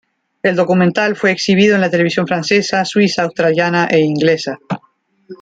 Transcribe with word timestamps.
El 0.41 0.55
documental 0.55 1.15
fue 1.15 1.29
exhibido 1.29 1.75
en 1.75 1.81
la 1.81 1.91
televisión 1.91 2.25
francesa, 2.25 2.83
suiza, 2.85 3.21
australiana 3.21 3.85
e 3.85 3.99
inglesa. 3.99 4.57